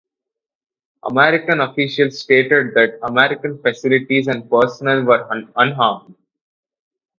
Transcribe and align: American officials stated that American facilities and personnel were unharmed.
American 1.07 1.61
officials 1.61 2.21
stated 2.21 2.73
that 2.73 2.97
American 3.07 3.61
facilities 3.61 4.25
and 4.27 4.49
personnel 4.49 5.03
were 5.03 5.27
unharmed. 5.57 6.15